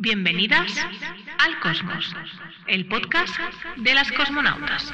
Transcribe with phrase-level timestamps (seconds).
[0.00, 0.70] Bienvenidas
[1.40, 2.14] al Cosmos,
[2.68, 3.34] el podcast
[3.78, 4.92] de las cosmonautas.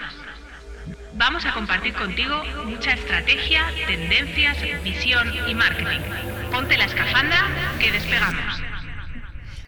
[1.13, 6.01] Vamos a compartir contigo mucha estrategia, tendencias, visión y marketing.
[6.51, 7.37] Ponte la escafanda
[7.79, 8.63] que despegamos.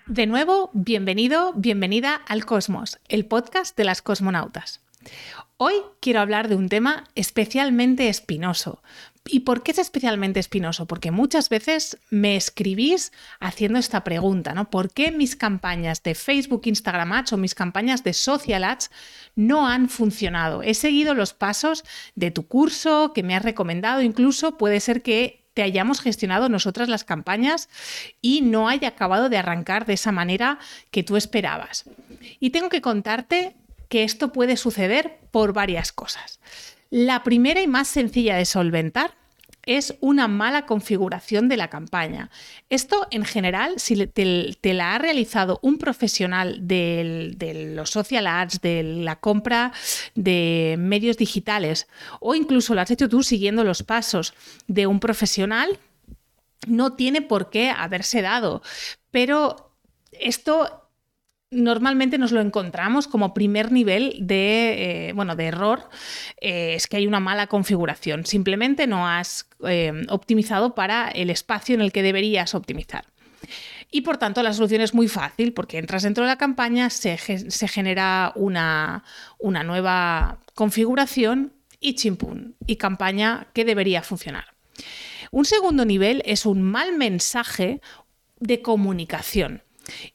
[0.07, 4.81] De nuevo, bienvenido, bienvenida al Cosmos, el podcast de las cosmonautas.
[5.59, 8.83] Hoy quiero hablar de un tema especialmente espinoso,
[9.29, 10.87] ¿Y por qué es especialmente espinoso?
[10.87, 14.71] Porque muchas veces me escribís haciendo esta pregunta, ¿no?
[14.71, 18.91] ¿Por qué mis campañas de Facebook, Instagram Ads o mis campañas de Social Ads
[19.35, 20.63] no han funcionado?
[20.63, 21.85] He seguido los pasos
[22.15, 26.89] de tu curso que me has recomendado, incluso puede ser que te hayamos gestionado nosotras
[26.89, 27.71] las campañas
[28.21, 30.59] y no haya acabado de arrancar de esa manera
[30.91, 31.85] que tú esperabas.
[32.41, 33.57] Y tengo que contarte
[33.89, 36.41] que esto puede suceder por varias cosas.
[36.91, 39.15] La primera y más sencilla de solventar
[39.67, 42.31] es una mala configuración de la campaña.
[42.71, 48.85] Esto en general, si te, la ha realizado un profesional de los social ads, de
[48.85, 49.73] la compra
[50.15, 51.89] de medios digitales,
[52.21, 54.35] o incluso lo has hecho tú siguiendo los pasos
[54.69, 55.81] de un profesional,
[56.69, 58.63] no tiene por qué haberse dado.
[59.11, 59.75] Pero
[60.13, 60.86] esto
[61.51, 65.89] normalmente nos lo encontramos como primer nivel de, eh, bueno, de error,
[66.41, 68.27] eh, es que hay una mala configuración.
[68.27, 73.05] Simplemente no has eh, optimizado para el espacio en el que deberías optimizar.
[73.91, 77.17] Y por tanto la solución es muy fácil porque entras dentro de la campaña, se,
[77.17, 79.05] se genera una,
[79.39, 84.47] una, nueva configuración y chimpún, y campaña que debería funcionar.
[85.31, 87.81] Un segundo nivel es un mal mensaje
[88.41, 89.63] de comunicación.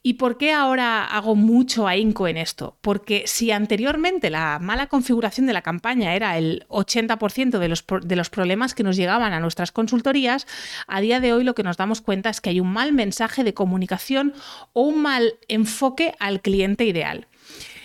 [0.03, 2.77] ¿Y por qué ahora hago mucho ahínco en esto?
[2.81, 8.15] Porque si anteriormente la mala configuración de la campaña era el 80% de los, de
[8.15, 10.47] los problemas que nos llegaban a nuestras consultorías,
[10.87, 13.43] a día de hoy lo que nos damos cuenta es que hay un mal mensaje
[13.43, 14.33] de comunicación
[14.73, 17.27] o un mal enfoque al cliente ideal.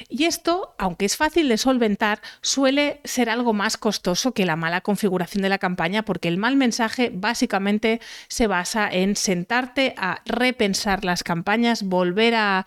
[0.09, 4.81] Y esto, aunque es fácil de solventar, suele ser algo más costoso que la mala
[4.81, 11.05] configuración de la campaña porque el mal mensaje básicamente se basa en sentarte a repensar
[11.05, 12.65] las campañas, volver a,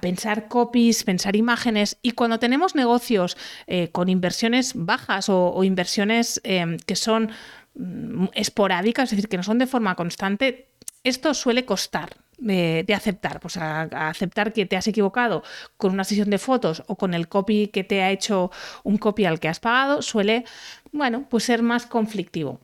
[0.00, 1.98] pensar copies, pensar imágenes.
[2.02, 3.36] Y cuando tenemos negocios
[3.68, 7.30] eh, con inversiones bajas o, inversiones em, que son
[7.76, 10.66] mm, esporádicas, es decir, que no son de forma constante,
[11.04, 15.42] esto suele costar de, aceptar, pues a, aceptar que te has equivocado
[15.76, 18.50] con una sesión de fotos o con el copy que te ha hecho
[18.82, 20.44] un copy al que has pagado, suele,
[20.92, 22.60] bueno, pues ser más conflictivo.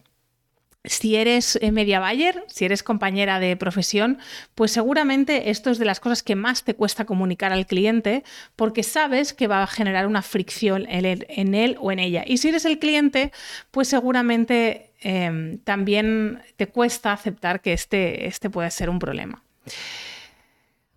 [0.84, 4.18] Si eres eh, media buyer, si eres compañera de profesión,
[4.54, 8.24] pues seguramente esto es de las cosas que más te cuesta comunicar al cliente
[8.56, 12.24] porque sabes que va a generar una fricción en él, en él o en ella.
[12.26, 13.30] Y si eres el cliente,
[13.70, 19.44] pues seguramente em, también te cuesta aceptar que este, este puede ser un problema.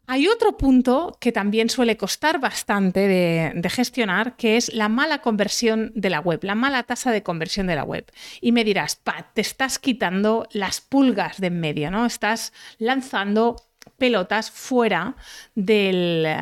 [0.05, 5.93] Hay otro punto que también suele costar bastante de, gestionar, que es la mala conversión
[5.95, 8.05] de la web, la mala tasa de conversión de la web.
[8.41, 12.05] Y me dirás, Pat, te estás quitando las pulgas de en medio, ¿no?
[12.05, 13.55] Estás lanzando
[13.97, 15.15] pelotas fuera
[15.55, 16.37] del, eh,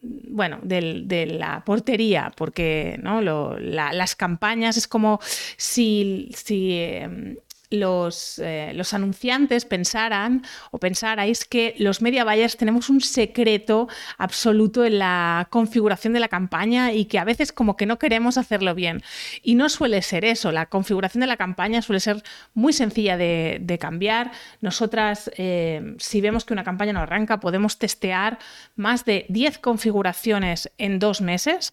[0.00, 3.20] bueno, de la portería, porque ¿no?
[3.58, 5.20] las campañas es como
[5.56, 7.36] si, si em,
[7.72, 13.88] los, eh, los, anunciantes pensaran o pensarais que los media buyers tenemos un secreto
[14.18, 18.38] absoluto en la configuración de la campaña y que a veces como que no queremos
[18.38, 19.02] hacerlo bien.
[19.42, 22.22] Y no suele ser eso, la configuración de la campaña suele ser
[22.54, 24.30] muy sencilla de, cambiar.
[24.60, 28.38] Nosotras, eh, si vemos que una campaña no arranca, podemos testear
[28.76, 31.72] más de 10 configuraciones en dos meses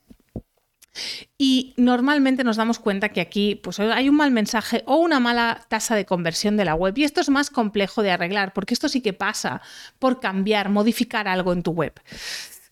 [1.37, 5.65] y normalmente nos damos cuenta que aquí pues, hay un mal mensaje o una mala
[5.69, 6.97] tasa de conversión de la web.
[6.97, 9.61] Y esto es más complejo de arreglar, porque esto sí que pasa
[9.99, 11.93] por cambiar, modificar algo en tu web.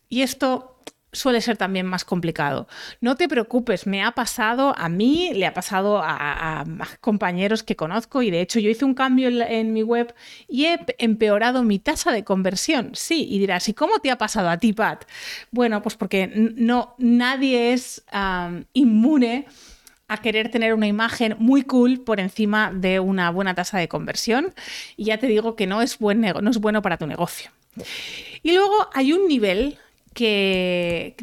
[0.09, 0.76] Y esto
[1.11, 2.67] suele ser también más complicado.
[3.01, 6.65] No te preocupes, me ha pasado a mí, le ha pasado a,
[7.01, 10.13] compañeros que conozco y de hecho yo hice un cambio en, mi web
[10.47, 12.91] y he empeorado mi tasa de conversión.
[12.93, 15.05] Sí, y dirás, ¿y cómo te ha pasado a ti, Pat?
[15.51, 18.03] Bueno, pues porque no, nadie es
[18.73, 19.45] inmune
[20.09, 24.53] a querer tener una imagen muy cool por encima de una buena tasa de conversión.
[24.95, 27.51] Y ya te digo que no es, buen no es bueno para tu negocio.
[28.43, 29.77] Y luego hay un nivel
[30.17, 31.15] que,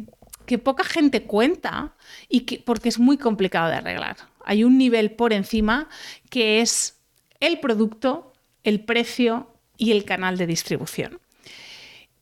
[0.63, 1.95] poca gente cuenta
[2.29, 4.15] y que, porque es muy complicado de arreglar.
[4.45, 5.89] Hay un nivel por encima
[6.29, 6.97] que es
[7.41, 8.31] el producto,
[8.63, 11.19] el precio y el canal de distribución.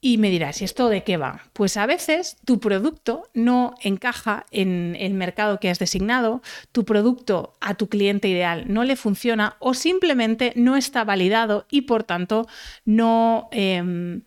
[0.01, 1.43] Y me dirás, ¿y esto de qué va?
[1.53, 6.41] Pues a veces tu producto no encaja en el mercado que has designado,
[6.71, 11.81] tu producto a tu cliente ideal no le funciona o simplemente no está validado y
[11.81, 12.47] por tanto
[12.83, 13.47] no...
[13.51, 14.23] Em,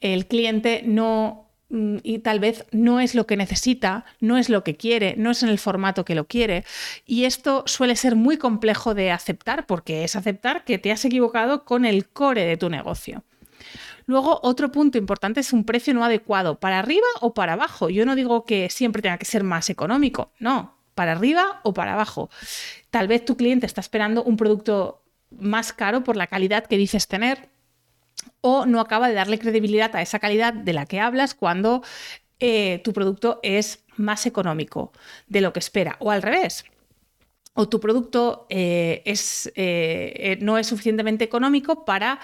[0.00, 4.76] el cliente no y tal vez no es lo que necesita, no es lo que
[4.76, 6.64] quiere, no es en el formato que lo quiere.
[7.06, 11.64] Y esto suele ser muy complejo de aceptar porque es aceptar que te has equivocado
[11.64, 13.24] con el core de tu negocio.
[14.06, 17.90] Luego, otro punto importante es un precio no adecuado, para arriba o para abajo.
[17.90, 21.94] Yo no digo que siempre tenga que ser más económico, no, para arriba o para
[21.94, 22.30] abajo.
[22.90, 27.08] Tal vez tu cliente está esperando un producto más caro por la calidad que dices
[27.08, 27.48] tener
[28.48, 31.82] o no acaba de darle credibilidad a esa calidad de la que hablas cuando
[32.38, 34.92] eh, tu producto es más económico
[35.26, 36.64] de lo que espera o al revés
[37.54, 42.20] o tu producto eh, es, eh, no es suficientemente económico para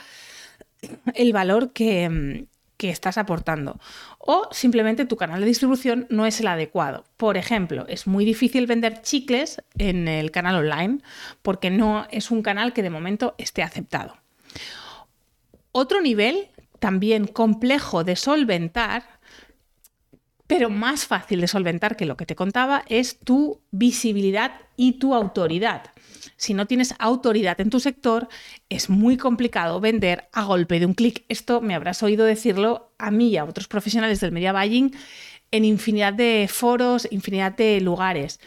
[1.15, 2.47] el valor que,
[2.77, 3.81] que estás aportando.
[4.19, 7.05] O simplemente tu canal de distribución no es el adecuado.
[7.17, 10.99] Por ejemplo, es muy difícil vender chicles en el canal online
[11.43, 14.17] porque no es un canal que de momento esté aceptado.
[15.73, 16.49] Otro nivel
[16.79, 19.05] también complejo de solventar,
[20.47, 25.15] pero más fácil de solventar que lo que te contaba, es tu visibilidad y tu
[25.15, 25.93] autoridad
[26.43, 28.29] si no tienes autoridad en tu sector,
[28.69, 31.25] es muy complicado vender a golpe de un clic.
[31.29, 34.93] Esto me habrás oído decirlo a mí y a otros profesionales del media buying
[35.53, 38.41] en infinidad de foros, infinidad de lugares.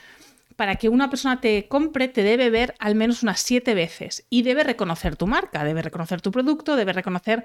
[0.56, 4.44] Para que una persona te compre, te debe ver al menos unas siete veces y
[4.44, 7.44] debe reconocer tu marca, debe reconocer tu producto, debe reconocer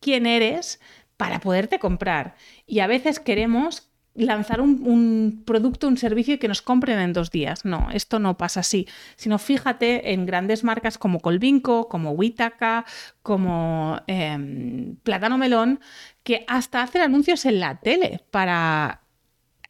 [0.00, 0.80] quién eres
[1.16, 2.34] para poderte comprar.
[2.66, 7.30] Y a veces queremos lanzar un, producto, un servicio y que nos compren en dos
[7.30, 7.64] días.
[7.64, 8.86] No, esto no pasa así.
[9.16, 12.84] Sino fíjate en grandes marcas como Colvinco, como Witaka,
[13.22, 15.80] como em, Plátano Melón,
[16.22, 19.02] que hasta hacen anuncios en la tele para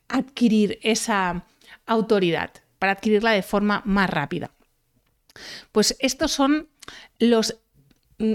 [0.09, 1.45] adquirir esa
[1.87, 4.51] autoridad, para adquirirla de forma más rápida.
[5.73, 6.69] Pues estos son
[7.19, 7.57] los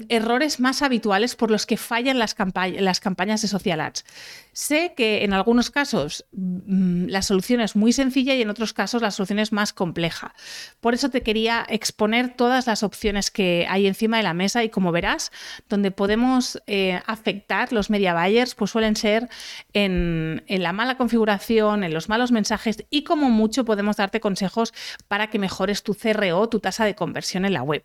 [0.10, 4.06] errores más habituales por los que fallan las, campañas de social ads.
[4.54, 9.02] Sé que en algunos casos mm, la solución es muy sencilla y en otros casos
[9.02, 10.34] la solución es más compleja.
[10.82, 14.70] Por eso te quería exponer todas las opciones que hay encima de la mesa y
[14.70, 15.32] como verás,
[15.70, 19.30] donde podemos eh, afectar los media buyers, pues suelen ser
[19.74, 24.74] en la mala configuración, en los malos mensajes y como mucho podemos darte consejos
[25.08, 27.84] para que mejores tu CRO, tu tasa de conversión en la web.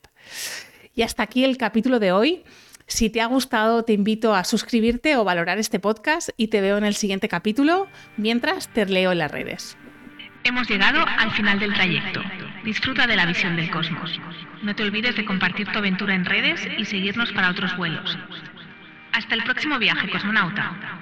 [0.94, 2.44] Y hasta aquí el capítulo de hoy.
[2.87, 6.77] Si te ha gustado, te invito a suscribirte o valorar este podcast y te veo
[6.77, 9.79] en el siguiente capítulo, mientras te leo en las redes.
[10.44, 12.21] Hemos llegado al final del trayecto.
[12.65, 14.21] Disfruta de la visión del cosmos.
[14.62, 18.19] No te olvides de compartir tu aventura en redes y seguirnos para otros vuelos.
[19.12, 21.01] Hasta el próximo viaje, cosmonauta.